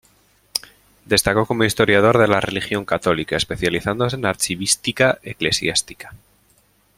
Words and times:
Destacó 1.05 1.45
como 1.45 1.63
historiador 1.63 2.17
de 2.17 2.27
la 2.27 2.41
Religión 2.41 2.85
católica, 2.85 3.35
especializándose 3.37 4.15
en 4.15 4.25
archivística 4.25 5.19
eclesiástica. 5.21 6.15